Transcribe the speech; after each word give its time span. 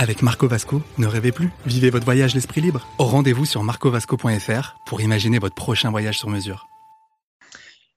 Avec 0.00 0.22
Marco 0.22 0.48
Vasco, 0.48 0.80
ne 0.96 1.06
rêvez 1.06 1.30
plus. 1.30 1.50
Vivez 1.66 1.90
votre 1.90 2.06
voyage 2.06 2.34
l'esprit 2.34 2.62
libre. 2.62 2.88
Au 2.96 3.04
rendez-vous 3.04 3.44
sur 3.44 3.62
marcovasco.fr 3.62 4.76
pour 4.86 5.02
imaginer 5.02 5.38
votre 5.38 5.54
prochain 5.54 5.90
voyage 5.90 6.18
sur 6.18 6.30
mesure. 6.30 6.68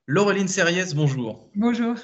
Laureline 0.06 0.50
Serriès, 0.50 0.96
bonjour. 0.96 1.48
Bonjour. 1.56 1.96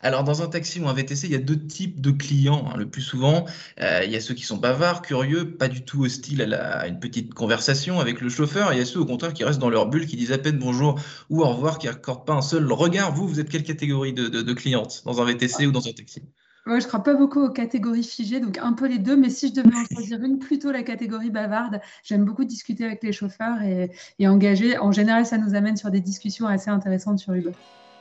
Alors, 0.00 0.24
dans 0.24 0.40
un 0.40 0.46
taxi 0.46 0.80
ou 0.80 0.88
un 0.88 0.94
VTC, 0.94 1.26
il 1.26 1.32
y 1.32 1.34
a 1.34 1.38
deux 1.40 1.58
types 1.66 2.00
de 2.00 2.10
clients. 2.10 2.70
hein. 2.72 2.78
Le 2.78 2.88
plus 2.88 3.02
souvent, 3.02 3.44
euh, 3.82 4.00
il 4.02 4.10
y 4.10 4.16
a 4.16 4.20
ceux 4.22 4.32
qui 4.32 4.44
sont 4.44 4.56
bavards, 4.56 5.02
curieux, 5.02 5.56
pas 5.58 5.68
du 5.68 5.84
tout 5.84 6.04
hostiles 6.06 6.40
à, 6.40 6.46
la- 6.46 6.78
à 6.78 6.86
une 6.86 6.98
petite 6.98 7.34
conversation 7.34 8.00
avec 8.00 8.22
le 8.22 8.30
chauffeur. 8.30 8.72
Et 8.72 8.76
il 8.76 8.78
y 8.78 8.82
a 8.82 8.86
ceux, 8.86 9.00
au 9.00 9.04
contraire, 9.04 9.34
qui 9.34 9.44
restent 9.44 9.58
dans 9.60 9.68
leur 9.68 9.88
bulle, 9.90 10.06
qui 10.06 10.16
disent 10.16 10.32
à 10.32 10.38
peine 10.38 10.58
bonjour 10.58 10.98
ou 11.28 11.42
au 11.42 11.48
revoir, 11.50 11.76
qui 11.76 11.86
n'accordent 11.86 12.24
pas 12.24 12.32
un 12.32 12.40
seul 12.40 12.72
regard. 12.72 13.12
Vous, 13.12 13.28
vous 13.28 13.40
êtes 13.40 13.50
quelle 13.50 13.64
catégorie 13.64 14.14
de, 14.14 14.28
de, 14.28 14.40
de 14.40 14.52
cliente 14.54 15.02
dans 15.04 15.20
un 15.20 15.26
VTC 15.26 15.66
ou 15.66 15.70
dans 15.72 15.86
un 15.86 15.92
taxi? 15.92 16.22
Moi, 16.68 16.80
je 16.80 16.84
ne 16.84 16.88
crois 16.88 17.02
pas 17.02 17.14
beaucoup 17.14 17.40
aux 17.40 17.48
catégories 17.48 18.04
figées, 18.04 18.40
donc 18.40 18.58
un 18.58 18.74
peu 18.74 18.86
les 18.86 18.98
deux, 18.98 19.16
mais 19.16 19.30
si 19.30 19.48
je 19.48 19.54
devais 19.54 19.74
en 19.74 19.84
choisir 19.94 20.22
une, 20.22 20.38
plutôt 20.38 20.70
la 20.70 20.82
catégorie 20.82 21.30
bavarde. 21.30 21.80
J'aime 22.04 22.26
beaucoup 22.26 22.44
discuter 22.44 22.84
avec 22.84 23.02
les 23.02 23.10
chauffeurs 23.10 23.62
et, 23.62 23.90
et 24.18 24.28
engager. 24.28 24.76
En 24.76 24.92
général, 24.92 25.24
ça 25.24 25.38
nous 25.38 25.54
amène 25.54 25.78
sur 25.78 25.90
des 25.90 26.00
discussions 26.00 26.46
assez 26.46 26.68
intéressantes 26.68 27.20
sur 27.20 27.32
Uber. 27.32 27.52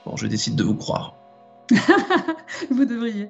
Bon, 0.05 0.17
je 0.17 0.27
décide 0.27 0.55
de 0.55 0.63
vous 0.63 0.76
croire. 0.76 1.16
Vous 2.70 2.84
devriez. 2.84 3.29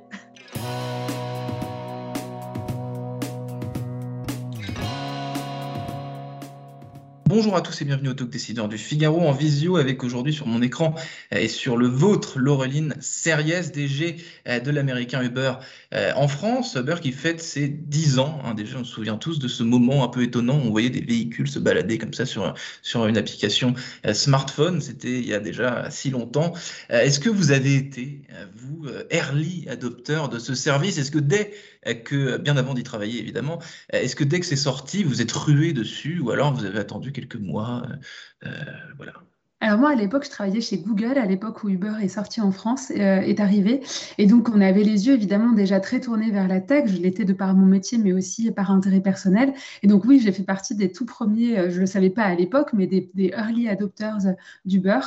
Bonjour 7.29 7.57
à 7.57 7.61
tous 7.61 7.81
et 7.81 7.85
bienvenue 7.85 8.07
au 8.07 8.13
Talk 8.13 8.29
Décideur 8.29 8.69
du 8.69 8.77
Figaro 8.77 9.19
en 9.19 9.33
visio 9.33 9.75
avec 9.75 10.01
aujourd'hui 10.05 10.31
sur 10.31 10.47
mon 10.47 10.61
écran 10.61 10.95
euh, 11.33 11.39
et 11.39 11.49
sur 11.49 11.75
le 11.75 11.85
vôtre 11.85 12.39
Laureline 12.39 12.95
Serriès, 13.01 13.73
DG 13.73 14.15
euh, 14.47 14.61
de 14.61 14.71
l'américain 14.71 15.21
Uber 15.21 15.55
euh, 15.93 16.13
en 16.15 16.29
France. 16.29 16.77
Uber 16.79 16.95
qui 17.01 17.11
fête 17.11 17.41
ses 17.41 17.67
10 17.67 18.19
ans. 18.19 18.39
hein. 18.45 18.53
déjà, 18.53 18.77
on 18.77 18.85
se 18.85 18.93
souvient 18.93 19.17
tous 19.17 19.39
de 19.39 19.49
ce 19.49 19.61
moment 19.61 20.05
un 20.05 20.07
peu 20.07 20.23
étonnant 20.23 20.55
où 20.55 20.67
on 20.67 20.69
voyait 20.69 20.89
des 20.89 21.01
véhicules 21.01 21.49
se 21.49 21.59
balader 21.59 21.97
comme 21.97 22.13
ça 22.13 22.25
sur, 22.25 22.53
sur 22.81 23.05
une 23.07 23.17
application 23.17 23.73
smartphone. 24.13 24.79
C'était 24.79 25.19
il 25.19 25.27
y 25.27 25.33
a 25.33 25.41
déjà 25.41 25.91
si 25.91 26.11
longtemps. 26.11 26.53
Est-ce 26.87 27.19
que 27.19 27.29
vous 27.29 27.51
avez 27.51 27.75
été, 27.75 28.21
vous, 28.55 28.87
early 29.11 29.67
adopteur 29.67 30.29
de 30.29 30.39
ce 30.39 30.55
service? 30.55 30.97
Est-ce 30.97 31.11
que 31.11 31.19
dès 31.19 31.51
que, 32.05 32.37
bien 32.37 32.55
avant 32.55 32.73
d'y 32.73 32.83
travailler 32.83 33.19
évidemment, 33.19 33.59
Est-ce 33.91 34.15
que 34.15 34.23
dès 34.23 34.39
que 34.39 34.45
c'est 34.45 34.55
sorti, 34.55 35.03
vous 35.03 35.21
êtes 35.21 35.31
rué 35.31 35.73
dessus 35.73 36.19
ou 36.19 36.31
alors 36.31 36.53
vous 36.53 36.63
avez 36.63 36.79
attendu 36.79 37.11
quelques 37.17 37.35
mois 37.35 37.83
euh, 37.89 38.47
euh, 38.47 38.93
voilà. 38.97 39.13
Alors 39.59 39.79
moi, 39.79 39.89
à 39.89 39.95
l'époque, 39.95 40.23
je 40.23 40.29
travaillais 40.29 40.61
chez 40.61 40.77
Google, 40.77 41.17
à 41.17 41.25
l'époque 41.25 41.63
où 41.63 41.69
Uber 41.69 41.93
est 42.03 42.09
sorti 42.09 42.41
en 42.41 42.51
France, 42.51 42.91
euh, 42.91 43.21
est 43.21 43.39
arrivé. 43.39 43.81
Et 44.19 44.27
donc, 44.27 44.49
on 44.49 44.61
avait 44.61 44.83
les 44.83 45.07
yeux 45.07 45.15
évidemment 45.15 45.51
déjà 45.51 45.79
très 45.79 45.99
tournés 45.99 46.29
vers 46.29 46.47
la 46.47 46.61
tech. 46.61 46.85
Je 46.85 46.97
l'étais 46.97 47.25
de 47.25 47.33
par 47.33 47.55
mon 47.55 47.65
métier, 47.65 47.97
mais 47.97 48.13
aussi 48.13 48.51
par 48.51 48.69
intérêt 48.69 49.01
personnel. 49.01 49.55
Et 49.81 49.87
donc, 49.87 50.05
oui, 50.05 50.19
j'ai 50.19 50.31
fait 50.31 50.43
partie 50.43 50.75
des 50.75 50.91
tout 50.91 51.07
premiers, 51.07 51.57
euh, 51.57 51.69
je 51.71 51.77
ne 51.77 51.79
le 51.81 51.85
savais 51.87 52.11
pas 52.11 52.21
à 52.21 52.35
l'époque, 52.35 52.69
mais 52.73 52.85
des, 52.85 53.09
des 53.15 53.31
early 53.35 53.67
adopters 53.67 54.35
d'Uber. 54.65 54.99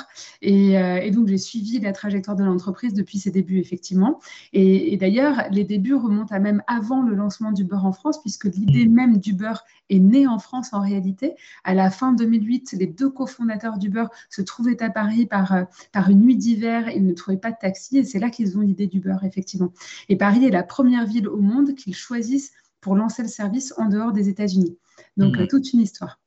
Et, 0.43 0.77
euh, 0.77 0.97
et 0.97 1.13
donc, 1.13 1.29
j'ai 1.29 1.39
suivi 1.39 1.79
la 1.79 1.93
trajectoire 1.93 2.37
de 2.37 2.43
l'entreprise 2.43 2.93
depuis 2.93 3.19
ses 3.19 3.31
débuts, 3.31 3.61
effectivement. 3.61 4.19
Et, 4.53 4.93
et 4.93 4.97
d'ailleurs, 4.97 5.45
les 5.53 5.63
débuts 5.63 5.95
remontent 5.95 6.35
à 6.35 6.41
même 6.41 6.61
avant 6.67 7.03
le 7.03 7.15
lancement 7.15 7.53
d'Uber 7.53 7.79
en 7.85 7.93
France, 7.93 8.21
puisque 8.21 8.47
l'idée 8.47 8.87
même 8.87 9.19
d'Uber 9.19 9.55
est 9.91 9.99
née 9.99 10.27
en 10.27 10.39
France 10.39 10.73
en 10.73 10.81
réalité. 10.81 11.35
À 11.65 11.75
la 11.75 11.91
fin 11.91 12.13
2008, 12.13 12.73
les 12.79 12.87
deux 12.87 13.11
cofondateurs 13.11 13.79
d'Uber 13.79 14.07
se 14.31 14.41
trouvaient 14.41 14.83
à 14.83 14.91
Paris 14.91 15.27
par, 15.27 15.53
euh, 15.53 15.65
par 15.93 16.09
une 16.09 16.21
nuit 16.21 16.37
d'hiver. 16.37 16.89
Ils 16.91 17.05
ne 17.05 17.13
trouvaient 17.13 17.37
pas 17.37 17.51
de 17.51 17.59
taxi 17.61 17.99
et 17.99 18.05
c'est 18.05 18.19
là 18.19 18.31
qu'ils 18.31 18.57
ont 18.57 18.63
l'idée 18.63 18.87
d'Uber, 18.87 19.17
effectivement. 19.25 19.73
Et 20.09 20.17
Paris 20.17 20.45
est 20.45 20.51
la 20.51 20.63
première 20.63 21.07
ville 21.07 21.29
au 21.29 21.41
monde 21.41 21.75
qu'ils 21.75 21.97
choisissent 21.97 22.53
pour 22.81 22.95
lancer 22.95 23.23
le 23.23 23.29
service 23.29 23.75
en 23.77 23.87
dehors 23.87 24.13
des 24.13 24.29
États-Unis. 24.29 24.79
Donc, 25.17 25.37
euh, 25.37 25.47
toute 25.47 25.73
une 25.73 25.81
histoire. 25.81 26.20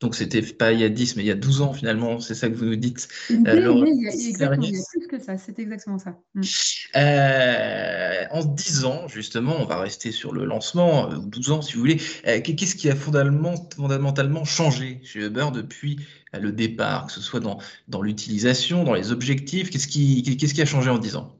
Donc 0.00 0.14
c'était 0.14 0.42
pas 0.42 0.72
il 0.72 0.80
y 0.80 0.84
a 0.84 0.90
10, 0.90 1.16
mais 1.16 1.22
il 1.22 1.26
y 1.26 1.30
a 1.30 1.34
12 1.34 1.62
ans 1.62 1.72
finalement, 1.72 2.20
c'est 2.20 2.34
ça 2.34 2.50
que 2.50 2.54
vous 2.54 2.66
nous 2.66 2.76
dites. 2.76 3.08
Oui, 3.30 3.38
Alors, 3.46 3.76
oui, 3.80 3.92
il 3.94 4.02
y 4.02 4.06
a- 4.08 4.12
exactement, 4.12 4.66
il 4.66 4.74
y 4.74 4.78
a 4.78 4.82
plus 4.92 5.06
que 5.08 5.18
ça. 5.18 5.38
C'est 5.38 5.58
exactement 5.58 5.98
ça. 5.98 6.18
Mm. 6.34 6.42
Euh, 6.96 8.24
en 8.30 8.44
10 8.44 8.84
ans, 8.84 9.08
justement, 9.08 9.56
on 9.58 9.64
va 9.64 9.78
rester 9.80 10.12
sur 10.12 10.32
le 10.32 10.44
lancement, 10.44 11.10
euh, 11.10 11.16
ou 11.16 11.26
12 11.26 11.50
ans 11.50 11.62
si 11.62 11.72
vous 11.74 11.80
voulez. 11.80 12.00
Euh, 12.26 12.40
qu'est- 12.42 12.54
Qu'est-ce 12.56 12.76
qui 12.76 12.90
a 12.90 12.96
fondamentalement, 12.96 14.44
changé 14.44 15.00
chez 15.02 15.20
Uber 15.26 15.46
depuis 15.54 15.98
euh, 16.34 16.40
le 16.40 16.52
départ, 16.52 17.06
que 17.06 17.12
ce 17.12 17.20
soit 17.22 17.40
dans, 17.40 17.58
dans 17.88 18.02
l'utilisation, 18.02 18.84
dans 18.84 18.94
les 18.94 19.12
objectifs? 19.12 19.70
Qu'est-ce 19.70 19.88
qui, 19.88 20.22
qu'est-ce 20.36 20.52
qui 20.54 20.62
a 20.62 20.66
changé 20.66 20.90
en 20.90 20.98
10 20.98 21.16
ans? 21.16 21.34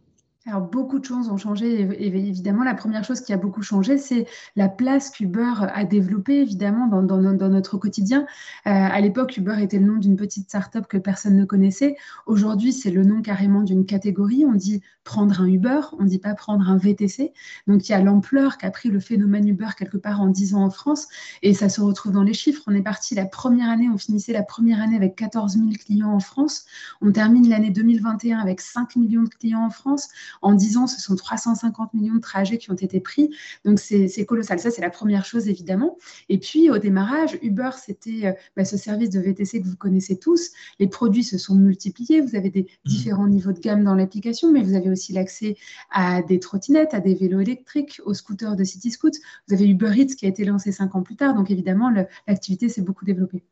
Alors, 0.49 0.61
beaucoup 0.61 1.01
de 1.01 1.05
choses 1.05 1.29
ont 1.29 1.37
changé. 1.37 1.81
Évidemment, 1.81 2.63
la 2.63 2.75
première 2.75 3.03
chose 3.03 3.21
qui 3.21 3.33
a 3.33 3.37
beaucoup 3.37 3.63
changé, 3.63 3.99
c'est 3.99 4.27
la 4.55 4.69
place 4.69 5.11
qu'Uber 5.11 5.55
a 5.59 5.85
développée, 5.85 6.41
évidemment, 6.41 6.87
dans 6.87 7.19
notre 7.51 7.79
quotidien. 7.79 8.27
Euh, 8.67 8.71
à 8.71 9.01
l'époque, 9.01 9.37
Uber 9.37 9.57
était 9.61 9.81
le 9.81 9.87
nom 9.87 9.97
d'une 9.97 10.15
petite 10.15 10.49
start-up 10.49 10.87
que 10.89 10.99
personne 10.99 11.37
ne 11.37 11.45
connaissait. 11.45 11.97
Aujourd'hui, 12.27 12.73
c'est 12.73 12.93
le 12.93 13.03
nom 13.03 13.23
carrément 13.23 13.63
d'une 13.63 13.87
catégorie. 13.87 14.45
On 14.47 14.53
dit 14.53 14.83
prendre 15.03 15.41
un 15.41 15.47
Uber, 15.47 15.81
on 15.99 16.05
ne 16.05 16.09
dit 16.09 16.21
pas 16.21 16.35
prendre 16.35 16.69
un 16.69 16.77
VTC. 16.77 17.33
Donc, 17.67 17.89
il 17.89 17.93
y 17.93 17.95
a 17.97 18.01
l'ampleur 18.01 18.57
qu'a 18.57 18.71
pris 18.71 18.89
le 18.89 19.01
phénomène 19.01 19.49
Uber 19.49 19.71
quelque 19.77 19.97
part 19.97 20.21
en 20.21 20.29
10 20.29 20.55
ans 20.55 20.63
en 20.63 20.71
France. 20.71 21.09
Et 21.43 21.55
ça 21.55 21.69
se 21.69 21.81
retrouve 21.81 22.13
dans 22.13 22.23
les 22.23 22.35
chiffres. 22.35 22.63
On 22.69 22.75
est 22.75 22.83
parti 22.83 23.17
la 23.17 23.27
première 23.27 23.69
année, 23.69 23.89
on 23.93 23.99
finissait 23.99 24.33
la 24.33 24.45
première 24.45 24.81
année 24.81 24.97
avec 24.97 25.17
14 25.17 25.55
000 25.55 25.71
clients 25.85 26.13
en 26.13 26.21
France. 26.21 26.67
On 27.01 27.11
termine 27.11 27.49
l'année 27.49 27.71
2021 27.71 28.39
avec 28.39 28.61
5 28.61 28.95
millions 28.95 29.25
de 29.25 29.29
clients 29.29 29.65
en 29.65 29.71
France. 29.71 30.09
En 30.43 30.55
10 30.55 30.77
ans, 30.77 30.87
ce 30.87 31.01
sont 31.01 31.17
350 31.17 31.95
millions 31.95 32.15
de 32.15 32.21
trajets 32.21 32.59
qui 32.59 32.71
ont 32.71 32.75
été 32.75 33.01
pris. 33.01 33.31
Donc, 33.65 33.79
c'est 33.79 34.27
colossal. 34.27 34.59
Ça, 34.59 34.71
c'est 34.71 34.83
la 34.83 34.91
première 34.91 35.25
chose, 35.25 35.49
évidemment. 35.49 35.97
Et 36.29 36.39
puis, 36.39 36.71
au 36.71 36.79
démarrage, 36.79 37.39
Uber, 37.43 37.71
c'était 37.85 38.27
euh, 38.27 38.33
bah, 38.57 38.65
ce 38.65 38.77
service 38.77 39.11
de 39.11 39.21
VTC 39.21 39.61
que 39.63 39.67
vous 39.67 39.77
connaissez 39.77 40.19
tous. 40.19 40.51
Les 40.79 40.87
produits 40.87 41.25
se 41.25 41.39
sont 41.39 41.55
multipliés. 41.55 42.21
Vous 42.21 42.37
avez 42.37 42.51
des 42.51 42.67
différents 42.85 43.29
niveaux 43.29 43.53
de 43.53 43.61
gamme 43.61 43.85
dans 43.85 43.95
l'application, 43.95 44.53
mais 44.53 44.63
vous 44.63 44.75
avez 44.75 44.91
aussi 44.91 45.13
l'accès 45.13 45.57
à 45.91 46.23
des 46.23 46.39
trottinettes, 46.39 46.95
à 46.95 47.01
des 47.01 47.15
vélos 47.15 47.41
électriques, 47.41 48.01
aux 48.05 48.15
scooters 48.15 48.57
de 48.57 48.65
CityScoot. 48.65 49.13
Vous 49.49 49.55
avez 49.55 49.67
Uber 49.67 49.93
Eats 49.97 50.15
qui 50.17 50.27
a 50.27 50.29
été 50.29 50.45
lancé 50.45 50.73
cinq 50.73 50.95
ans 50.95 51.03
plus 51.03 51.17
tard. 51.17 51.35
Donc, 51.35 51.51
évidemment, 51.51 51.91
l'activité 52.27 52.69
s'est 52.69 52.83
beaucoup 52.83 53.05
développée. 53.05 53.43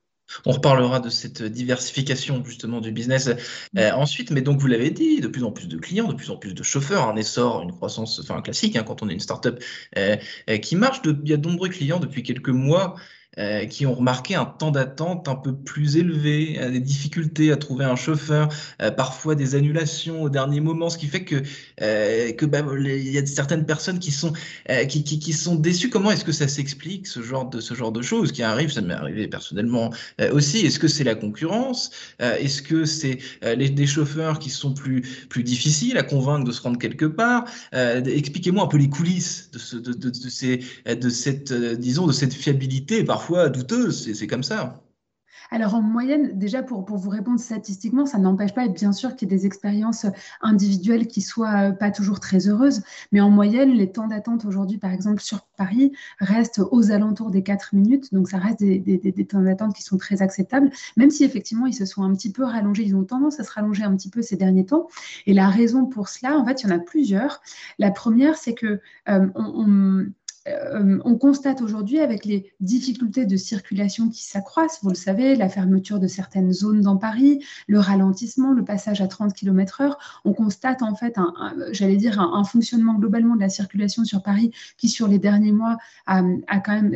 On 0.46 0.52
reparlera 0.52 1.00
de 1.00 1.10
cette 1.10 1.42
diversification 1.42 2.44
justement 2.44 2.80
du 2.80 2.92
business 2.92 3.28
euh, 3.76 3.90
ensuite, 3.92 4.30
mais 4.30 4.40
donc 4.42 4.58
vous 4.60 4.66
l'avez 4.66 4.90
dit, 4.90 5.20
de 5.20 5.28
plus 5.28 5.44
en 5.44 5.52
plus 5.52 5.68
de 5.68 5.76
clients, 5.78 6.08
de 6.08 6.14
plus 6.14 6.30
en 6.30 6.36
plus 6.36 6.54
de 6.54 6.62
chauffeurs, 6.62 7.08
un 7.08 7.16
essor, 7.16 7.62
une 7.62 7.72
croissance, 7.72 8.18
enfin 8.20 8.40
classique 8.42 8.76
hein, 8.76 8.84
quand 8.84 9.02
on 9.02 9.08
est 9.08 9.12
une 9.12 9.20
startup 9.20 9.62
euh, 9.98 10.16
euh, 10.50 10.56
qui 10.58 10.76
marche. 10.76 11.02
De- 11.02 11.16
il 11.24 11.30
y 11.30 11.34
a 11.34 11.36
de 11.36 11.48
nombreux 11.48 11.68
clients 11.68 12.00
depuis 12.00 12.22
quelques 12.22 12.48
mois 12.48 12.96
euh, 13.38 13.66
qui 13.66 13.84
ont 13.84 13.94
remarqué 13.94 14.36
un 14.36 14.44
temps 14.44 14.70
d'attente 14.70 15.28
un 15.28 15.34
peu 15.34 15.52
plus 15.52 15.96
élevé, 15.96 16.56
euh, 16.60 16.70
des 16.70 16.78
difficultés 16.78 17.50
à 17.50 17.56
trouver 17.56 17.84
un 17.84 17.96
chauffeur, 17.96 18.48
euh, 18.80 18.92
parfois 18.92 19.34
des 19.34 19.56
annulations 19.56 20.22
au 20.22 20.30
dernier 20.30 20.60
moment, 20.60 20.88
ce 20.88 20.98
qui 20.98 21.06
fait 21.06 21.24
que 21.24 21.42
que 21.78 22.46
bah, 22.46 22.64
il 22.78 23.10
y 23.10 23.18
a 23.18 23.26
certaines 23.26 23.66
personnes 23.66 23.98
qui 23.98 24.12
sont 24.12 24.32
qui, 24.88 25.32
sont 25.32 25.56
déçues. 25.56 25.90
Comment 25.90 26.12
est-ce 26.12 26.24
que 26.24 26.32
ça 26.32 26.46
s'explique 26.46 27.06
ce 27.06 27.22
genre 27.22 27.48
de 27.50 27.60
ce 27.60 27.74
genre 27.74 27.92
de 27.92 28.02
choses 28.02 28.30
qui 28.30 28.42
arrivent? 28.42 28.70
Ça 28.70 28.80
m'est 28.80 28.94
arrivé 28.94 29.26
personnellement 29.26 29.90
aussi. 30.32 30.64
Est-ce 30.64 30.78
que 30.78 30.88
c'est 30.88 31.04
la 31.04 31.14
concurrence? 31.14 31.90
Est-ce 32.20 32.62
que 32.62 32.84
c'est 32.84 33.18
les, 33.42 33.69
des 33.69 33.87
chauffeurs 33.87 34.38
qui 34.38 34.50
sont 34.50 34.72
plus, 34.72 35.02
plus 35.28 35.42
difficiles 35.42 35.98
à 35.98 36.02
convaincre 36.02 36.44
de 36.44 36.52
se 36.52 36.62
rendre 36.62 36.78
quelque 36.78 37.06
part? 37.06 37.44
Expliquez-moi 37.72 38.64
un 38.64 38.69
peu 38.69 38.78
les 38.78 38.88
coulisses 38.88 39.50
de, 39.52 39.58
ce, 39.58 39.76
de, 39.76 39.92
de, 39.92 40.28
ces, 40.28 40.60
de 40.87 41.08
cette, 41.08 41.52
disons, 41.52 42.06
de 42.06 42.12
cette 42.12 42.34
fiabilité 42.34 43.02
parfois 43.04 43.24
douteuse. 43.32 44.12
C'est 44.15 44.26
comme 44.26 44.43
ça. 44.43 44.81
Alors 45.50 45.75
en 45.75 45.82
moyenne, 45.82 46.38
déjà 46.38 46.62
pour, 46.62 46.85
pour 46.85 46.97
vous 46.97 47.11
répondre 47.11 47.38
statistiquement, 47.38 48.06
ça 48.06 48.19
n'empêche 48.19 48.55
pas, 48.55 48.67
bien 48.69 48.93
sûr, 48.93 49.15
qu'il 49.15 49.31
y 49.31 49.35
ait 49.35 49.37
des 49.37 49.47
expériences 49.47 50.06
individuelles 50.41 51.06
qui 51.06 51.21
soient 51.21 51.69
euh, 51.69 51.73
pas 51.73 51.91
toujours 51.91 52.19
très 52.19 52.49
heureuses, 52.49 52.82
mais 53.12 53.21
en 53.21 53.31
moyenne, 53.31 53.71
les 53.73 53.91
temps 53.93 54.06
d'attente 54.06 54.44
aujourd'hui, 54.47 54.79
par 54.79 54.93
exemple 54.93 55.21
sur 55.21 55.43
Paris, 55.56 55.93
restent 56.19 56.61
aux 56.71 56.91
alentours 56.93 57.31
des 57.31 57.43
4 57.43 57.75
minutes, 57.75 58.12
donc 58.12 58.29
ça 58.31 58.38
reste 58.38 58.61
des, 58.61 58.79
des- 58.79 58.99
des- 58.99 59.26
temps 59.26 59.43
d'attente 59.43 59.75
qui 59.75 59.82
sont 59.82 59.99
très 59.99 60.23
acceptables, 60.23 60.71
même 60.97 61.11
si 61.11 61.25
effectivement 61.25 61.67
ils 61.67 61.75
se 61.75 61.85
sont 61.85 62.03
un 62.03 62.15
petit 62.15 62.32
peu 62.32 62.44
rallongés, 62.44 62.85
ils 62.85 62.97
ont 62.97 63.05
tendance 63.05 63.38
à 63.38 63.44
se 63.44 63.53
rallonger 63.53 63.82
un 63.85 63.94
petit 63.97 64.11
peu 64.11 64.23
ces 64.23 64.37
derniers 64.37 64.67
temps. 64.67 64.88
Et 65.26 65.35
la 65.35 65.49
raison 65.49 65.85
pour 65.85 66.09
cela, 66.09 66.38
en 66.38 66.44
fait, 66.47 66.62
il 66.62 66.69
y 66.69 66.73
en 66.73 66.76
a 66.76 66.79
plusieurs. 66.81 67.41
La 67.79 67.91
première, 67.91 68.37
c'est 68.37 68.55
que 68.55 68.81
euh, 69.09 69.26
on- 69.35 70.06
euh, 70.49 70.99
on 71.05 71.17
constate 71.17 71.62
aujourd'hui 71.62 72.00
avec 72.00 72.25
les 72.25 72.52
difficultés 72.61 73.26
de 73.26 73.37
circulation 73.37 74.08
qui 74.08 74.25
s'accroissent, 74.25 74.81
vous 74.82 74.91
le 74.91 74.94
savez, 74.94 75.35
la 75.37 75.49
fermeture 75.49 75.99
de 75.99 76.06
certaines 76.06 76.52
zones 76.52 76.82
dans 76.82 76.96
Paris, 76.96 77.44
le 77.67 77.79
ralentissement, 77.79 78.52
le 78.52 78.64
passage 78.64 79.00
à 79.00 79.06
30 79.06 79.32
km/h, 79.32 79.94
on 80.25 80.32
constate 80.32 80.82
en 80.82 80.94
fait, 80.94 81.17
j'allais 81.73 81.96
dire, 81.96 82.20
un, 82.20 82.44
fonctionnement 82.44 82.94
globalement 82.94 83.37
de 83.37 83.41
la 83.41 83.49
circulation 83.49 84.05
sur 84.05 84.23
Paris 84.23 84.52
qui, 84.76 84.88
sur 84.88 85.08
les 85.08 85.19
derniers 85.19 85.52
mois, 85.52 85.79
a 86.06 86.23
quand 86.61 86.73
même 86.73 86.94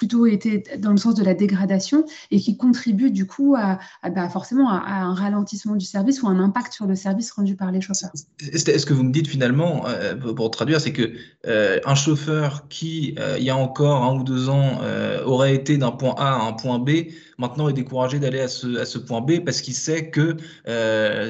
plutôt 0.00 0.24
été 0.24 0.64
dans 0.78 0.92
le 0.92 0.96
sens 0.96 1.14
de 1.14 1.22
la 1.22 1.34
dégradation 1.34 2.06
et 2.30 2.40
qui 2.40 2.56
contribue 2.56 3.10
du 3.10 3.26
coup 3.26 3.54
à, 3.54 3.78
bah, 4.02 4.30
forcément 4.30 4.70
à, 4.70 5.02
un 5.02 5.12
ralentissement 5.12 5.76
du 5.76 5.84
service 5.84 6.22
ou 6.22 6.26
un 6.26 6.40
impact 6.40 6.72
sur 6.72 6.86
le 6.86 6.94
service 6.94 7.30
rendu 7.32 7.54
par 7.54 7.70
les 7.70 7.82
chauffeurs. 7.82 8.10
Est-ce 8.50 8.86
que 8.86 8.94
vous 8.94 9.02
me 9.02 9.12
dites 9.12 9.28
finalement, 9.28 9.86
euh, 9.86 10.14
pour 10.16 10.50
traduire, 10.50 10.80
c'est 10.80 10.94
que 10.94 11.12
euh, 11.46 11.80
un 11.84 11.94
chauffeur 11.94 12.66
qui, 12.68 13.14
euh, 13.18 13.36
il 13.38 13.44
y 13.44 13.50
a 13.50 13.56
encore 13.56 14.02
un 14.02 14.18
ou 14.18 14.24
deux 14.24 14.48
ans, 14.48 14.80
aurait 15.26 15.54
été 15.54 15.76
d'un 15.76 15.90
point 15.90 16.14
A 16.16 16.36
à 16.36 16.48
un 16.48 16.54
point 16.54 16.78
B, 16.78 16.90
maintenant 17.36 17.68
est 17.68 17.74
découragé 17.74 18.18
d'aller 18.18 18.40
à 18.40 18.48
ce, 18.48 18.98
point 18.98 19.20
B 19.20 19.44
parce 19.44 19.60
qu'il 19.60 19.74
sait 19.74 20.08
que 20.08 20.36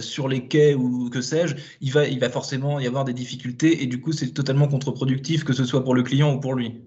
sur 0.00 0.28
les 0.28 0.46
quais 0.46 0.74
ou 0.74 1.10
que 1.10 1.20
sais-je, 1.20 1.56
il 1.80 1.90
va, 1.90 2.06
il 2.06 2.20
va 2.20 2.30
forcément 2.30 2.78
y 2.78 2.86
avoir 2.86 3.04
des 3.04 3.14
difficultés 3.14 3.82
et 3.82 3.86
du 3.86 4.00
coup 4.00 4.12
c'est 4.12 4.28
totalement 4.28 4.68
contre-productif 4.68 5.42
que 5.42 5.52
ce 5.52 5.64
soit 5.64 5.82
pour 5.82 5.96
le 5.96 6.04
client 6.04 6.34
ou 6.34 6.38
pour 6.38 6.54
lui? 6.54 6.80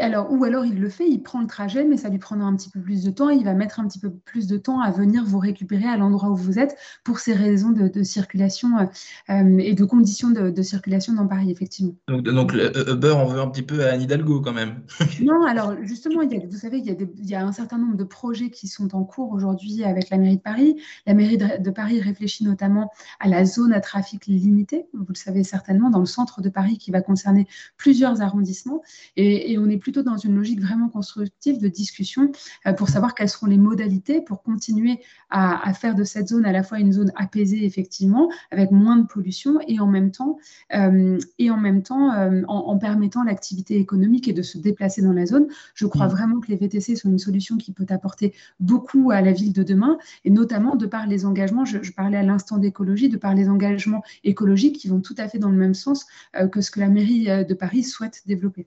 Alors, 0.00 0.32
ou 0.32 0.44
alors 0.44 0.64
il 0.64 0.80
le 0.80 0.88
fait, 0.88 1.08
il 1.08 1.22
prend 1.22 1.40
le 1.40 1.46
trajet, 1.46 1.84
mais 1.84 1.96
ça 1.96 2.08
lui 2.08 2.18
prendra 2.18 2.46
un 2.46 2.56
petit 2.56 2.70
peu 2.70 2.80
plus 2.80 3.02
de 3.02 3.10
temps. 3.10 3.28
Il 3.30 3.44
va 3.44 3.54
mettre 3.54 3.80
un 3.80 3.88
petit 3.88 3.98
peu 3.98 4.10
plus 4.10 4.46
de 4.46 4.56
temps 4.56 4.80
à 4.80 4.90
venir 4.90 5.24
vous 5.24 5.38
récupérer 5.38 5.86
à 5.86 5.96
l'endroit 5.96 6.30
où 6.30 6.36
vous 6.36 6.58
êtes 6.58 6.76
pour 7.04 7.18
ces 7.18 7.32
raisons 7.32 7.70
de, 7.70 8.02
circulation 8.02 8.68
euh, 8.78 9.58
et 9.58 9.74
de 9.74 9.84
conditions 9.84 10.30
de, 10.30 10.62
circulation 10.62 11.12
dans 11.14 11.26
Paris, 11.26 11.50
effectivement. 11.50 11.94
Donc, 12.08 12.22
donc 12.22 12.52
Uber, 12.52 13.14
on 13.16 13.26
veut 13.26 13.40
un 13.40 13.48
petit 13.48 13.62
peu 13.62 13.84
à 13.84 13.92
Anne 13.92 14.02
Hidalgo 14.02 14.40
quand 14.40 14.52
même. 14.52 14.82
non, 15.22 15.44
alors 15.44 15.74
justement, 15.82 16.22
il 16.22 16.32
y 16.32 16.36
a, 16.36 16.46
vous 16.46 16.56
savez, 16.56 16.78
il 16.78 16.86
y, 16.86 16.90
a 16.90 16.94
il 16.94 17.28
y, 17.28 17.34
a 17.34 17.44
un 17.44 17.52
certain 17.52 17.78
nombre 17.78 17.96
de 17.96 18.04
projets 18.04 18.50
qui 18.50 18.68
sont 18.68 18.94
en 18.94 19.04
cours 19.04 19.32
aujourd'hui 19.32 19.84
avec 19.84 20.10
la 20.10 20.18
mairie 20.18 20.36
de 20.36 20.42
Paris. 20.42 20.76
La 21.06 21.14
mairie 21.14 21.38
de, 21.38 21.70
Paris 21.70 22.00
réfléchit 22.00 22.44
notamment 22.44 22.90
à 23.20 23.28
la 23.28 23.44
zone 23.44 23.72
à 23.72 23.80
trafic 23.80 24.26
limité, 24.26 24.86
vous 24.94 25.04
le 25.08 25.14
savez 25.14 25.44
certainement, 25.44 25.90
dans 25.90 26.00
le 26.00 26.06
centre 26.06 26.40
de 26.40 26.48
Paris 26.48 26.78
qui 26.78 26.90
va 26.90 27.02
concerner 27.02 27.46
plusieurs 27.76 28.22
arrondissements. 28.22 28.82
Et, 29.16 29.52
et 29.52 29.58
on 29.58 29.66
est 29.66 29.76
plutôt 29.88 30.02
dans 30.02 30.18
une 30.18 30.36
logique 30.36 30.60
vraiment 30.60 30.90
constructive 30.90 31.58
de 31.62 31.68
discussion 31.68 32.30
euh, 32.66 32.74
pour 32.74 32.90
savoir 32.90 33.14
quelles 33.14 33.30
seront 33.30 33.46
les 33.46 33.56
modalités 33.56 34.20
pour 34.20 34.42
continuer 34.42 35.00
à, 35.30 35.72
faire 35.72 35.94
de 35.94 36.04
cette 36.04 36.28
zone 36.28 36.44
à 36.44 36.52
la 36.52 36.62
fois 36.62 36.78
une 36.78 36.92
zone 36.92 37.10
apaisée, 37.16 37.64
effectivement, 37.64 38.30
avec 38.50 38.70
moins 38.70 38.96
de 38.96 39.06
pollution 39.06 39.60
et 39.66 39.80
en 39.80 39.86
même 39.86 40.10
temps, 40.10 40.36
euh, 40.74 41.18
et 41.38 41.50
en, 41.50 41.56
même 41.56 41.82
temps 41.82 42.12
euh, 42.12 42.42
en, 42.48 42.76
permettant 42.76 43.22
l'activité 43.22 43.78
économique 43.78 44.28
et 44.28 44.34
de 44.34 44.42
se 44.42 44.58
déplacer 44.58 45.00
dans 45.00 45.14
la 45.14 45.24
zone. 45.24 45.46
Je 45.74 45.86
crois 45.86 46.06
mmh. 46.06 46.10
vraiment 46.10 46.40
que 46.40 46.48
les 46.48 46.56
VTC 46.56 46.94
sont 46.94 47.08
une 47.08 47.18
solution 47.18 47.56
qui 47.56 47.72
peut 47.72 47.86
apporter 47.88 48.34
beaucoup 48.60 49.10
à 49.10 49.22
la 49.22 49.32
ville 49.32 49.54
de 49.54 49.62
demain 49.62 49.96
et 50.26 50.30
notamment 50.30 50.76
de 50.76 50.84
par 50.84 51.06
les 51.06 51.24
engagements, 51.24 51.64
je, 51.64 51.78
parlais 51.92 52.18
à 52.18 52.22
l'instant 52.22 52.58
d'écologie, 52.58 53.08
de 53.08 53.16
par 53.16 53.34
les 53.34 53.48
engagements 53.48 54.02
écologiques 54.22 54.76
qui 54.76 54.88
vont 54.88 55.00
tout 55.00 55.14
à 55.16 55.28
fait 55.28 55.38
dans 55.38 55.50
le 55.50 55.56
même 55.56 55.74
sens 55.74 56.04
que 56.52 56.60
ce 56.60 56.70
que 56.70 56.80
la 56.80 56.88
mairie 56.88 57.24
de 57.24 57.54
Paris 57.54 57.84
souhaite 57.84 58.22
développer. 58.26 58.66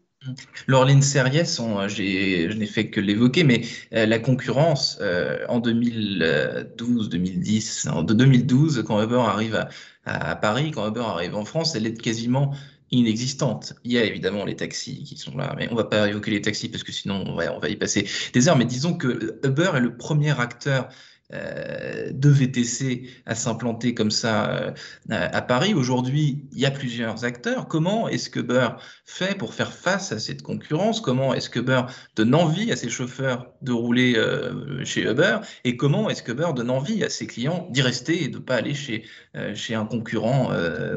Laureline 0.68 1.02
Serriès, 1.02 1.58
je 1.58 2.54
n'ai 2.54 2.66
fait 2.68 2.90
que 2.90 3.00
l'évoquer, 3.00 3.44
mais 3.44 3.62
euh, 3.94 4.06
la 4.06 4.20
concurrence 4.20 5.00
euh, 5.02 5.44
en 5.50 5.60
2012, 5.60 7.10
2010, 7.10 7.88
en 7.88 8.04
2012, 8.04 8.84
quand 8.86 9.02
Uber 9.02 9.24
arrive 9.26 9.68
à, 10.06 10.36
Paris, 10.36 10.72
quand 10.72 10.88
Uber 10.88 11.02
arrive 11.02 11.36
en 11.36 11.46
France, 11.46 11.76
elle 11.76 11.88
est 11.88 12.00
quasiment 12.00 12.54
inexistante. 12.92 13.74
Il 13.84 13.94
y 13.94 13.98
a 13.98 14.04
évidemment 14.04 14.46
les 14.46 14.56
taxis 14.56 15.04
qui 15.04 15.18
sont 15.18 15.36
là, 15.38 15.56
mais 15.58 15.68
on 15.70 15.72
ne 15.72 15.78
va 15.78 15.86
pas 15.86 16.10
évoquer 16.10 16.32
les 16.32 16.42
taxis 16.42 16.70
parce 16.70 16.84
que 16.84 16.92
sinon 16.92 17.24
on 17.26 17.36
va, 17.36 17.56
on 17.56 17.60
va 17.60 17.70
y 17.70 17.76
passer 17.76 18.08
des 18.34 18.50
heures. 18.50 18.58
Mais 18.58 18.66
disons 18.66 18.94
que 18.96 19.40
Uber 19.44 19.72
est 19.76 19.80
le 19.80 19.96
premier 19.96 20.40
acteur 20.40 20.86
euh, 20.86 21.11
de 21.32 22.30
VTC 22.30 23.10
à 23.26 23.36
s'implanter 23.36 23.94
comme 23.94 24.12
ça 24.12 24.52
euh, 24.52 24.72
à 25.10 25.42
Paris. 25.42 25.74
Aujourd'hui, 25.74 26.46
il 26.52 26.60
y 26.60 26.66
a 26.66 26.72
plusieurs 26.72 27.24
acteurs. 27.24 27.68
Comment 27.68 28.08
est-ce 28.08 28.30
que 28.30 28.40
Uber 28.40 28.70
fait 29.06 29.38
pour 29.38 29.54
faire 29.54 29.72
face 29.72 30.12
à 30.12 30.20
cette 30.20 30.42
concurrence? 30.42 31.02
Comment 31.02 31.34
est-ce 31.34 31.50
que 31.50 31.60
Uber 31.60 31.84
donne 32.16 32.36
envie 32.36 32.72
à 32.72 32.76
ses 32.76 32.90
chauffeurs 32.90 33.54
de 33.62 33.72
rouler 33.72 34.16
euh, 34.16 34.84
chez 34.86 35.04
Uber? 35.04 35.40
Et 35.64 35.78
comment 35.78 36.10
est-ce 36.10 36.24
que 36.24 36.32
Uber 36.32 36.50
donne 36.56 36.70
envie 36.70 37.04
à 37.04 37.10
ses 37.10 37.28
clients 37.28 37.68
d'y 37.72 37.82
rester 37.82 38.24
et 38.24 38.28
de 38.28 38.38
ne 38.38 38.44
pas 38.44 38.56
aller 38.56 38.74
chez, 38.74 39.06
chez 39.54 39.76
un 39.76 39.86
concurrent 39.86 40.48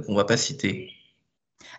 qu'on 0.06 0.12
ne 0.12 0.16
va 0.16 0.24
pas 0.24 0.36
citer? 0.36 0.93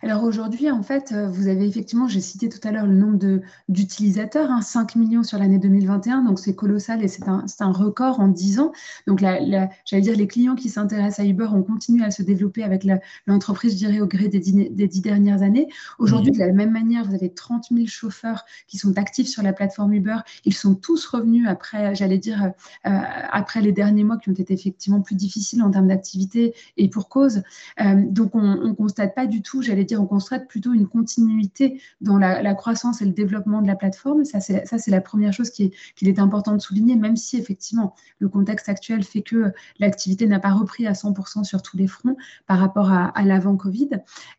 Alors 0.02 0.24
aujourd'hui, 0.24 0.70
en 0.72 0.84
fait, 0.84 1.12
euh, 1.12 1.28
vous 1.28 1.48
avez 1.48 1.68
effectivement, 1.68 2.08
j'ai 2.08 2.22
cité 2.22 2.50
tout 2.50 2.66
à 2.68 2.72
l'heure 2.72 2.86
le 2.86 2.96
nombre 2.96 3.42
d'utilisateurs, 3.70 4.50
5 4.62 4.96
hein, 4.96 5.00
millions 5.00 5.24
sur 5.24 5.38
l'année 5.38 5.60
2021, 5.60 6.24
donc 6.24 6.40
c'est 6.40 6.56
colossal 6.56 7.04
et 7.04 7.08
c'est 7.08 7.28
un, 7.28 7.46
un, 7.60 7.72
record 7.72 8.20
en 8.20 8.28
10 8.28 8.60
ans. 8.60 8.72
Donc 9.08 9.20
j'allais 9.20 9.70
dire, 10.02 10.16
les 10.16 10.28
clients 10.28 10.56
qui 10.56 10.70
s'intéressent 10.70 11.26
à 11.26 11.28
Uber 11.28 11.48
ont 11.54 11.64
continué 11.64 12.04
à 12.04 12.12
se 12.12 12.24
développer 12.24 12.64
avec 12.64 12.86
l'entreprise, 13.28 13.74
je 13.74 13.78
dirais, 13.78 14.02
au 14.02 14.08
gré 14.08 14.28
des, 14.28 14.40
des 14.40 14.88
10 14.88 15.02
dernières 15.02 15.42
années. 15.42 15.68
Aujourd'hui, 16.00 16.32
mmh. 16.32 16.36
de 16.36 16.40
la 16.40 16.52
même 16.52 16.72
manière, 16.72 17.06
vous 17.06 17.16
avez 17.16 17.30
30 17.30 17.68
000 17.72 17.88
chauffeurs 17.88 18.46
qui 18.68 18.78
sont 18.78 18.98
actifs 18.98 19.28
sur 19.28 19.44
la 19.44 19.54
plateforme 19.54 19.94
Uber. 19.94 20.18
Ils 20.46 20.54
sont 20.54 20.76
tous 20.76 21.06
revenus 21.06 21.48
après, 21.48 21.96
j'allais 21.96 22.18
dire, 22.18 22.52
euh, 22.86 22.90
après 23.32 23.62
les 23.62 23.72
derniers 23.72 24.04
mois 24.04 24.18
qui 24.18 24.30
ont 24.30 24.34
été 24.34 24.54
effectivement 24.54 25.02
plus 25.02 25.16
difficiles 25.16 25.64
en 25.64 25.72
termes 25.72 25.88
d'activité 25.88 26.54
et 26.78 26.90
pour 26.90 27.10
cause. 27.10 27.44
Euh, 27.82 28.04
donc 28.08 28.36
on 28.36 28.42
ne 28.42 28.74
constate 28.74 29.16
pas 29.16 29.26
du 29.26 29.42
tout, 29.42 29.62
j'allais 29.62 29.85
dire, 29.86 30.02
on 30.02 30.06
constate 30.06 30.48
plutôt 30.48 30.74
une 30.74 30.88
continuité 30.88 31.82
dans 32.02 32.18
la, 32.18 32.54
croissance 32.56 33.02
et 33.02 33.06
le 33.06 33.12
développement 33.12 33.62
de 33.62 33.68
la 33.68 33.76
plateforme. 33.76 34.26
Ça, 34.26 34.40
c'est 34.40 34.88
la 34.88 35.02
première 35.02 35.34
chose 35.34 35.50
qu'il 35.50 35.72
est, 36.02 36.08
est 36.08 36.20
important 36.20 36.54
de 36.54 36.62
souligner, 36.62 36.96
même 36.96 37.16
si 37.16 37.38
effectivement 37.38 37.96
le 38.20 38.30
contexte 38.30 38.70
actuel 38.70 39.04
fait 39.04 39.22
que 39.22 39.52
l'activité 39.80 40.28
n'a 40.28 40.40
pas 40.40 40.52
repris 40.52 40.88
à 40.88 40.94
100% 40.94 41.44
sur 41.44 41.62
tous 41.62 41.78
les 41.78 41.88
fronts 41.88 42.18
par 42.48 42.60
rapport 42.60 42.92
à, 42.92 43.12
l'avant 43.24 43.56
Covid. 43.58 43.90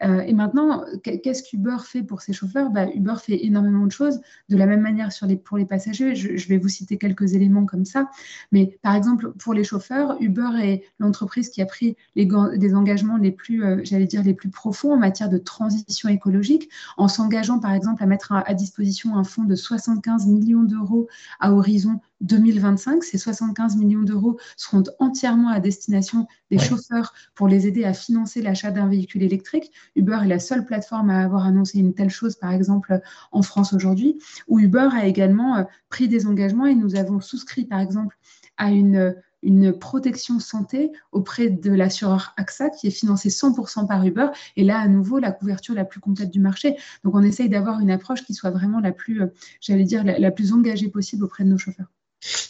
Euh, 0.05 0.21
et 0.21 0.33
maintenant, 0.33 0.85
qu'est-ce 1.03 1.43
qu'Uber 1.43 1.77
fait 1.85 2.03
pour 2.03 2.23
ses 2.23 2.33
chauffeurs? 2.33 2.71
Bah, 2.71 2.87
Uber 2.95 3.15
fait 3.21 3.45
énormément 3.45 3.87
de 3.87 3.93
choses. 3.93 4.21
De 4.49 4.57
la 4.57 4.67
même 4.67 4.81
manière 4.81 5.11
pour 5.45 5.59
les 5.59 5.67
passagers, 5.67 6.15
je, 6.15 6.49
vais 6.49 6.59
vous 6.59 6.69
citer 6.69 6.99
quelques 6.99 7.35
éléments 7.35 7.67
comme 7.67 7.85
ça. 7.85 8.09
Mais 8.53 8.79
par 8.83 8.95
exemple, 8.95 9.33
pour 9.33 9.55
les 9.55 9.65
chauffeurs, 9.65 10.17
Uber 10.21 10.51
est 10.61 10.85
l'entreprise 10.99 11.49
qui 11.49 11.63
a 11.63 11.67
pris 11.67 11.97
des 12.15 12.75
engagements 12.75 13.19
euh, 13.19 13.81
j'allais 13.83 14.07
les 14.23 14.35
plus 14.35 14.51
profonds 14.51 14.93
en 14.93 14.97
matière 14.97 15.29
de 15.29 15.36
transition 15.39 16.09
écologique 16.09 16.71
en 16.97 17.09
s'engageant 17.09 17.59
par 17.59 17.73
exemple 17.73 18.03
à 18.03 18.07
mettre 18.07 18.33
à, 18.33 18.55
disposition 18.55 19.17
un 19.17 19.25
fonds 19.25 19.45
de 19.45 19.55
75 19.55 20.27
millions 20.27 20.63
d'euros 20.63 21.09
à 21.41 21.53
horizon 21.53 22.01
2025. 22.23 23.05
Ces 23.05 23.19
75 23.19 23.77
millions 23.77 24.03
d'euros 24.03 24.39
seront 24.57 24.83
entièrement 24.99 25.49
à 25.49 25.61
destination 25.61 26.27
des 26.51 26.59
chauffeurs 26.59 27.13
pour 27.35 27.49
les 27.49 27.67
aider 27.67 27.85
à 27.85 27.93
financer 27.93 28.43
l'achat 28.43 28.71
d'un 28.71 28.89
véhicule 28.89 29.23
électrique. 29.23 29.73
Uber 29.95 30.21
est 30.23 30.29
la 30.29 30.39
seule 30.39 30.65
plateforme 30.65 31.11
à 31.11 31.23
avoir 31.23 31.45
annoncé 31.45 31.79
une 31.79 31.95
telle 31.95 32.11
chose, 32.11 32.37
par 32.37 32.53
exemple, 32.53 33.01
en 33.33 33.43
France 33.43 33.73
aujourd'hui, 33.73 34.19
où 34.49 34.59
Uber 34.59 34.89
a 34.93 35.07
également 35.07 35.57
euh, 35.57 35.65
pris 35.89 36.09
des 36.09 36.27
engagements 36.27 36.67
et 36.67 36.75
nous 36.75 36.97
avons 36.97 37.21
souscrit, 37.21 37.65
par 37.65 37.81
exemple, 37.81 38.17
à 38.57 38.71
une 38.71 39.15
une 39.43 39.73
protection 39.73 40.41
santé 40.41 40.91
auprès 41.13 41.51
de 41.51 41.71
l'assureur 41.71 42.33
AXA 42.37 42.71
qui 42.71 42.89
est 42.89 42.91
financé 42.91 43.29
100% 43.29 43.87
par 43.87 44.05
Uber. 44.05 44.29
Et 44.57 44.65
là, 44.65 44.79
à 44.79 44.89
nouveau, 44.89 45.19
la 45.19 45.33
couverture 45.33 45.75
la 45.75 45.85
plus 45.85 46.01
complète 46.01 46.31
du 46.31 46.41
marché. 46.41 46.77
Donc, 47.05 47.15
on 47.15 47.23
essaye 47.23 47.49
d'avoir 47.49 47.81
une 47.81 47.91
approche 47.91 48.25
qui 48.25 48.35
soit 48.35 48.51
vraiment 48.51 48.81
la 48.81 48.93
plus, 48.93 49.23
euh, 49.23 49.27
j'allais 49.61 49.85
dire, 49.85 50.05
la, 50.05 50.31
plus 50.31 50.53
engagée 50.53 50.89
possible 50.89 51.25
auprès 51.25 51.45
de 51.45 51.51
nos 51.51 51.59
chauffeurs. 51.59 51.87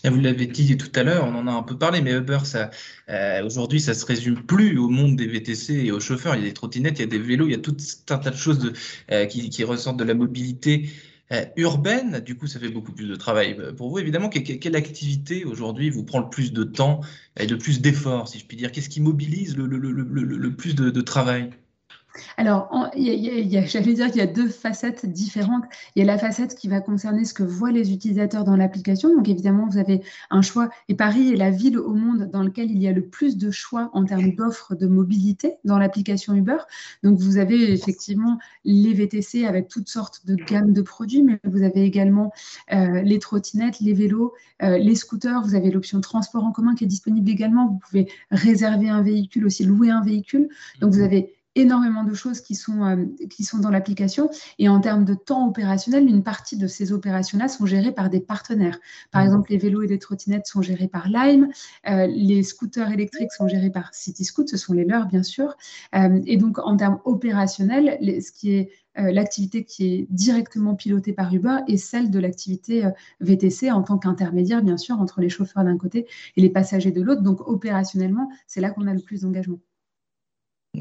Vous 0.04 0.20
l'avez 0.20 0.46
dit 0.46 0.76
tout 0.76 0.92
à 0.94 1.02
l'heure, 1.02 1.24
on 1.26 1.34
en 1.34 1.46
a 1.46 1.50
un 1.50 1.62
peu 1.62 1.76
parlé, 1.76 2.00
mais 2.00 2.12
Uber, 2.12 2.38
euh, 3.08 3.44
aujourd'hui, 3.44 3.80
ça 3.80 3.94
se 3.94 4.06
résume 4.06 4.42
plus 4.42 4.78
au 4.78 4.88
monde 4.88 5.16
des 5.16 5.26
VTC 5.26 5.74
et 5.74 5.92
aux 5.92 6.00
chauffeurs. 6.00 6.34
Il 6.36 6.42
y 6.42 6.44
a 6.44 6.48
des 6.48 6.54
trottinettes, 6.54 6.98
il 6.98 7.02
y 7.02 7.04
a 7.04 7.08
des 7.08 7.18
vélos, 7.18 7.46
il 7.46 7.50
y 7.50 7.54
a 7.54 7.58
tout 7.58 7.76
un 8.10 8.18
tas 8.18 8.30
de 8.30 8.36
choses 8.36 8.72
euh, 9.10 9.26
qui, 9.26 9.64
ressortent 9.64 9.98
de 9.98 10.04
la 10.04 10.14
mobilité 10.14 10.88
urbaine, 11.56 12.20
du 12.20 12.36
coup, 12.36 12.46
ça 12.46 12.60
fait 12.60 12.68
beaucoup 12.68 12.92
plus 12.92 13.08
de 13.08 13.16
travail. 13.16 13.56
Euh, 13.58 13.72
pour 13.72 13.90
vous, 13.90 13.98
évidemment, 13.98 14.28
quelle 14.28 14.76
activité 14.76 15.44
aujourd'hui 15.44 15.90
vous 15.90 16.04
prend 16.04 16.20
le 16.20 16.30
plus 16.30 16.52
de 16.52 16.64
temps 16.64 17.00
et 17.38 17.46
de 17.46 17.56
plus 17.56 17.80
d'efforts, 17.80 18.28
si 18.28 18.38
je 18.38 18.46
puis 18.46 18.56
dire? 18.56 18.70
Qu'est-ce 18.72 18.88
qui 18.88 19.00
mobilise 19.00 19.56
le, 19.56 20.50
plus 20.50 20.74
de 20.74 21.00
travail? 21.00 21.50
Alors, 22.36 22.90
j'allais 22.96 23.94
dire 23.94 24.06
qu'il 24.08 24.16
y 24.16 24.20
a 24.20 24.26
deux 24.26 24.48
facettes 24.48 25.06
différentes. 25.06 25.64
Il 25.94 26.00
y 26.00 26.02
a 26.02 26.06
la 26.06 26.18
facette 26.18 26.54
qui 26.54 26.68
va 26.68 26.80
concerner 26.80 27.24
ce 27.24 27.34
que 27.34 27.42
voient 27.42 27.72
les 27.72 27.92
utilisateurs 27.92 28.44
dans 28.44 28.56
l'application. 28.56 29.14
Donc, 29.14 29.28
évidemment, 29.28 29.66
vous 29.68 29.78
avez 29.78 30.02
un 30.30 30.42
choix. 30.42 30.68
Et 30.88 30.94
Paris 30.94 31.32
est 31.32 31.36
la 31.36 31.50
ville 31.50 31.78
au 31.78 31.94
monde 31.94 32.30
dans 32.30 32.42
laquelle 32.42 32.70
il 32.70 32.82
y 32.82 32.88
a 32.88 32.92
le 32.92 33.06
plus 33.06 33.36
de 33.36 33.50
choix 33.50 33.90
en 33.92 34.04
termes 34.04 34.34
d'offres 34.34 34.74
de 34.74 34.86
mobilité 34.86 35.54
dans 35.64 35.78
l'application 35.78 36.34
Uber. 36.34 36.58
Donc, 37.02 37.18
vous 37.18 37.38
avez 37.38 37.72
effectivement 37.72 38.38
les 38.64 38.92
VTC 38.92 39.44
avec 39.44 39.68
toutes 39.68 39.88
sortes 39.88 40.26
de 40.26 40.34
gammes 40.34 40.72
de 40.72 40.82
produits, 40.82 41.22
mais 41.22 41.40
vous 41.44 41.62
avez 41.62 41.82
également 41.82 42.32
euh, 42.72 43.02
les 43.02 43.18
trottinettes, 43.18 43.80
les 43.80 43.92
vélos, 43.92 44.32
euh, 44.62 44.78
les 44.78 44.94
scooters. 44.94 45.42
Vous 45.42 45.54
avez 45.54 45.70
l'option 45.70 46.00
transport 46.00 46.44
en 46.44 46.52
commun 46.52 46.74
qui 46.74 46.84
est 46.84 46.88
disponible 46.88 47.30
également. 47.30 47.68
Vous 47.68 47.78
pouvez 47.78 48.08
réserver 48.30 48.88
un 48.88 49.02
véhicule, 49.02 49.46
aussi 49.46 49.64
louer 49.64 49.90
un 49.90 50.02
véhicule. 50.02 50.48
Donc, 50.80 50.92
vous 50.92 51.00
avez 51.00 51.36
énormément 51.56 52.04
de 52.04 52.14
choses 52.14 52.40
qui 52.40 52.54
sont, 52.54 52.84
euh, 52.84 53.04
qui 53.30 53.42
sont 53.42 53.58
dans 53.58 53.70
l'application. 53.70 54.30
Et 54.58 54.68
en 54.68 54.80
termes 54.80 55.04
de 55.04 55.14
temps 55.14 55.48
opérationnel, 55.48 56.06
une 56.06 56.22
partie 56.22 56.56
de 56.56 56.66
ces 56.66 56.92
opérations-là 56.92 57.48
sont 57.48 57.66
gérées 57.66 57.92
par 57.92 58.10
des 58.10 58.20
partenaires. 58.20 58.78
Par 59.10 59.22
mmh. 59.22 59.24
exemple, 59.24 59.50
les 59.50 59.58
vélos 59.58 59.82
et 59.82 59.86
les 59.88 59.98
trottinettes 59.98 60.46
sont 60.46 60.62
gérés 60.62 60.86
par 60.86 61.08
Lime, 61.08 61.48
euh, 61.88 62.06
les 62.06 62.42
scooters 62.42 62.92
électriques 62.92 63.32
sont 63.32 63.48
gérés 63.48 63.70
par 63.70 63.92
CityScoot, 63.94 64.46
ce 64.48 64.56
sont 64.56 64.74
les 64.74 64.84
leurs, 64.84 65.06
bien 65.06 65.22
sûr. 65.22 65.56
Euh, 65.94 66.20
et 66.26 66.36
donc, 66.36 66.58
en 66.58 66.76
termes 66.76 67.00
opérationnels, 67.04 67.98
ce 68.22 68.30
qui 68.30 68.52
est 68.52 68.70
l'activité 68.98 69.62
qui 69.64 69.92
est 69.92 70.06
directement 70.08 70.74
pilotée 70.74 71.12
par 71.12 71.34
Uber 71.34 71.58
est 71.68 71.76
celle 71.76 72.10
de 72.10 72.18
l'activité 72.18 72.88
VTC 73.20 73.70
en 73.70 73.82
tant 73.82 73.98
qu'intermédiaire, 73.98 74.62
bien 74.62 74.78
sûr, 74.78 74.98
entre 74.98 75.20
les 75.20 75.28
chauffeurs 75.28 75.64
d'un 75.64 75.76
côté 75.76 76.06
et 76.36 76.40
les 76.40 76.48
passagers 76.48 76.92
de 76.92 77.02
l'autre. 77.02 77.20
Donc, 77.20 77.46
opérationnellement, 77.46 78.30
c'est 78.46 78.62
là 78.62 78.70
qu'on 78.70 78.86
a 78.86 78.94
le 78.94 79.00
plus 79.00 79.20
d'engagement. 79.20 79.58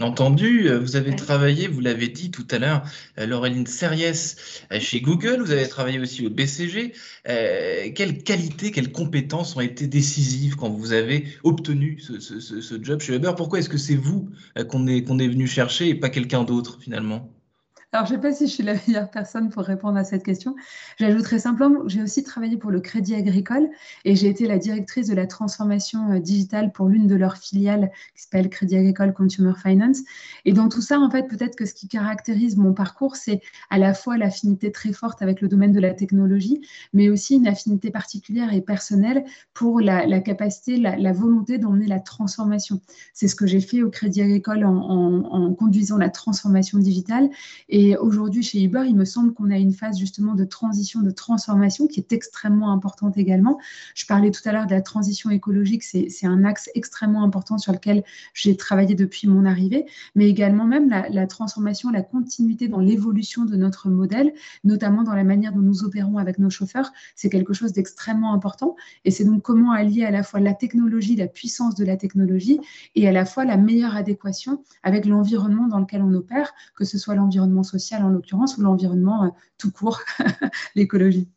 Entendu, 0.01 0.67
euh, 0.67 0.79
vous 0.79 0.95
avez 0.95 1.15
travaillé, 1.15 1.67
vous 1.67 1.79
l'avez 1.79 2.09
dit 2.09 2.29
tout 2.31 2.47
à 2.51 2.59
l'heure, 2.59 2.83
euh, 3.17 3.25
Laureline 3.25 3.65
Series 3.65 4.35
euh, 4.71 4.79
chez 4.79 4.99
Google, 4.99 5.41
vous 5.41 5.51
avez 5.51 5.67
travaillé 5.69 5.99
aussi 5.99 6.25
au 6.25 6.29
BCG. 6.29 6.93
quelles 7.23 8.23
qualités, 8.23 8.71
quelles 8.71 8.91
compétences 8.91 9.55
ont 9.55 9.61
été 9.61 9.87
décisives 9.87 10.55
quand 10.55 10.69
vous 10.69 10.91
avez 10.91 11.25
obtenu 11.43 11.99
ce, 11.99 12.83
job 12.83 12.99
chez 12.99 13.15
Uber? 13.15 13.33
Pourquoi 13.37 13.59
est-ce 13.59 13.69
que 13.69 13.77
c'est 13.77 13.95
vous 13.95 14.29
qu'on 14.69 14.87
est, 14.87 15.03
qu'on 15.03 15.19
est 15.19 15.27
venu 15.27 15.47
chercher 15.47 15.89
et 15.89 15.95
pas 15.95 16.09
quelqu'un 16.09 16.43
d'autre 16.43 16.77
finalement? 16.81 17.34
Alors, 17.95 18.07
je 18.07 18.13
ne 18.13 18.17
sais 18.17 18.27
pas 18.27 18.33
si 18.33 18.45
je 18.47 18.51
suis 18.51 18.63
la 18.63 18.73
meilleure 18.73 19.09
personne 19.09 19.49
pour 19.49 19.63
répondre 19.63 19.97
à 19.97 20.03
cette 20.03 20.23
question. 20.23 20.53
J'ajouterai 20.97 21.39
simplement 21.39 21.87
j'ai 21.87 22.01
aussi 22.01 22.25
travaillé 22.25 22.57
pour 22.57 22.69
le 22.69 22.81
Crédit 22.81 23.15
Agricole 23.15 23.69
et 24.03 24.17
j'ai 24.17 24.27
été 24.27 24.47
la 24.47 24.57
directrice 24.57 25.07
de 25.07 25.15
la 25.15 25.27
transformation 25.27 26.11
euh, 26.11 26.19
digitale 26.19 26.73
pour 26.73 26.89
l'une 26.89 27.07
de 27.07 27.15
leurs 27.15 27.37
filiales 27.37 27.89
qui 28.13 28.23
s'appelle 28.23 28.49
Crédit 28.49 28.75
Agricole 28.75 29.13
Consumer 29.13 29.53
Finance. 29.63 29.99
Et 30.43 30.51
dans 30.51 30.67
tout 30.67 30.81
ça, 30.81 30.99
en 30.99 31.09
fait, 31.09 31.29
peut-être 31.29 31.55
que 31.55 31.65
ce 31.65 31.73
qui 31.73 31.87
caractérise 31.87 32.57
mon 32.57 32.73
parcours, 32.73 33.15
c'est 33.15 33.39
à 33.69 33.77
la 33.77 33.93
fois 33.93 34.17
l'affinité 34.17 34.73
très 34.73 34.91
forte 34.91 35.21
avec 35.21 35.39
le 35.39 35.47
domaine 35.47 35.71
de 35.71 35.79
la 35.79 35.93
technologie, 35.93 36.59
mais 36.91 37.07
aussi 37.07 37.35
une 37.35 37.47
affinité 37.47 37.91
particulière 37.91 38.51
et 38.51 38.59
personnelle 38.59 39.23
pour 39.53 39.79
la, 39.79 40.19
capacité, 40.19 40.75
la, 40.75 41.13
volonté 41.13 41.59
d'emmener 41.59 41.87
la 41.87 42.01
transformation. 42.01 42.81
C'est 43.13 43.29
ce 43.29 43.35
que 43.35 43.47
j'ai 43.47 43.61
fait 43.61 43.83
au 43.83 43.89
Crédit 43.89 44.21
Agricole 44.21 44.65
en, 44.65 44.73
en 44.75 45.53
conduisant 45.53 45.97
la 45.97 46.09
transformation 46.09 46.77
digitale. 46.77 47.29
Et 47.69 47.84
et 47.85 47.97
aujourd'hui, 47.97 48.41
chez 48.41 48.63
Uber, 48.63 48.83
il 48.87 48.95
me 48.95 49.05
semble 49.05 49.31
qu'on 49.35 49.51
a 49.51 49.57
une 49.57 49.71
phase 49.71 49.99
justement 49.99 50.33
de 50.33 50.43
transition, 50.43 51.03
de 51.03 51.11
transformation 51.11 51.85
qui 51.85 51.99
est 51.99 52.13
extrêmement 52.13 52.71
importante 52.71 53.15
également. 53.15 53.59
Je 53.93 54.07
parlais 54.07 54.31
tout 54.31 54.41
à 54.45 54.51
l'heure 54.51 54.65
de 54.65 54.73
la 54.73 54.81
transition 54.81 55.29
écologique, 55.29 55.83
c'est 55.83 56.25
un 56.25 56.43
axe 56.45 56.67
extrêmement 56.73 57.23
important 57.23 57.59
sur 57.59 57.73
lequel 57.73 58.03
j'ai 58.33 58.57
travaillé 58.57 58.95
depuis 58.95 59.27
mon 59.27 59.45
arrivée, 59.45 59.85
mais 60.15 60.27
également 60.27 60.65
même 60.65 60.89
la, 60.89 61.27
transformation, 61.27 61.91
la 61.91 62.01
continuité 62.01 62.67
dans 62.67 62.79
l'évolution 62.79 63.45
de 63.45 63.55
notre 63.55 63.89
modèle, 63.89 64.33
notamment 64.63 65.03
dans 65.03 65.13
la 65.13 65.23
manière 65.23 65.53
dont 65.53 65.61
nous 65.61 65.83
opérons 65.83 66.17
avec 66.17 66.39
nos 66.39 66.49
chauffeurs, 66.49 66.91
c'est 67.15 67.29
quelque 67.29 67.53
chose 67.53 67.71
d'extrêmement 67.71 68.33
important. 68.33 68.75
Et 69.03 69.11
c'est 69.11 69.25
donc 69.25 69.43
comment 69.43 69.73
allier 69.73 70.05
à 70.05 70.11
la 70.11 70.23
fois 70.23 70.39
la 70.39 70.55
technologie, 70.55 71.15
la 71.15 71.27
puissance 71.27 71.75
de 71.75 71.85
la 71.85 71.97
technologie, 71.97 72.59
et 72.95 73.07
à 73.07 73.11
la 73.11 73.25
fois 73.25 73.45
la 73.45 73.57
meilleure 73.57 73.95
adéquation 73.95 74.63
avec 74.81 75.05
l'environnement 75.05 75.67
dans 75.67 75.79
lequel 75.79 76.01
on 76.01 76.11
opère, 76.15 76.51
que 76.75 76.83
ce 76.83 76.97
soit 76.97 77.13
l'environnement 77.13 77.61
social 77.65 78.03
en 78.03 78.09
l'occurrence, 78.09 78.57
ou 78.57 78.61
l'environnement 78.61 79.25
euh, 79.25 79.29
tout 79.57 79.71
court, 79.71 80.01
l'écologie. 80.75 81.27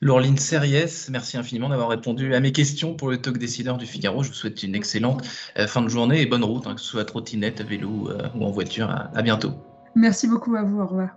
Laureline 0.00 0.36
Serriès, 0.36 1.08
merci 1.10 1.36
infiniment 1.36 1.68
d'avoir 1.68 1.88
répondu 1.88 2.34
à 2.34 2.40
mes 2.40 2.52
questions 2.52 2.94
pour 2.94 3.08
le 3.08 3.18
talk 3.18 3.38
décideur 3.38 3.78
du 3.78 3.86
Figaro. 3.86 4.22
Je 4.22 4.28
vous 4.28 4.34
souhaite 4.34 4.62
une 4.62 4.74
excellente 4.74 5.22
euh, 5.58 5.66
fin 5.66 5.80
de 5.82 5.88
journée 5.88 6.20
et 6.20 6.26
bonne 6.26 6.44
route, 6.44 6.66
hein, 6.66 6.74
que 6.74 6.80
ce 6.80 6.88
soit 6.88 7.02
à 7.02 7.04
trottinette, 7.04 7.60
à 7.60 7.64
vélo 7.64 8.10
euh, 8.10 8.28
ou 8.34 8.44
en 8.44 8.50
voiture. 8.50 8.90
à 8.90 9.22
bientôt. 9.22 9.52
Merci 9.94 10.28
beaucoup 10.28 10.54
à 10.56 10.62
vous. 10.62 10.80
Au 10.80 10.86
revoir. 10.86 11.16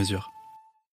mesure. 0.01 0.31